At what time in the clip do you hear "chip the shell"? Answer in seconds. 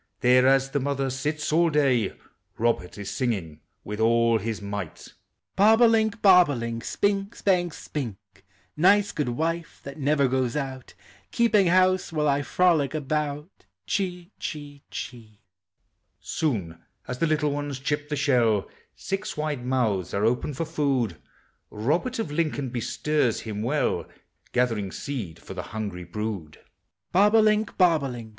17.77-18.67